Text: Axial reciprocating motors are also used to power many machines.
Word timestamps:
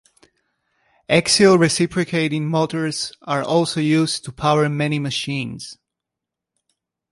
Axial 1.09 1.59
reciprocating 1.59 2.47
motors 2.49 3.13
are 3.21 3.43
also 3.43 3.79
used 3.79 4.23
to 4.23 4.31
power 4.31 4.67
many 4.67 4.97
machines. 4.97 5.77